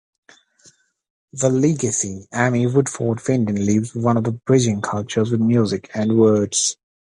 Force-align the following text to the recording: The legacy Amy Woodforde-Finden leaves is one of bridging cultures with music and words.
The 1.31 1.49
legacy 1.51 2.27
Amy 2.33 2.65
Woodforde-Finden 2.65 3.63
leaves 3.63 3.91
is 3.95 4.03
one 4.03 4.17
of 4.17 4.43
bridging 4.45 4.81
cultures 4.81 5.29
with 5.29 5.41
music 5.41 5.91
and 5.93 6.17
words. 6.17 6.75